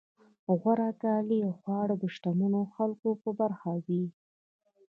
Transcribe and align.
غوره 0.59 0.89
کالي 1.01 1.39
او 1.47 1.53
خواړه 1.59 1.95
د 1.99 2.03
شتمنو 2.15 2.61
خلکو 2.75 3.09
په 3.21 3.29
برخه 3.39 3.71
وي. 3.85 4.03